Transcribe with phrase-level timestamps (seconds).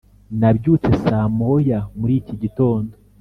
[0.39, 2.93] nabyutse saa moya muri iki gitondo.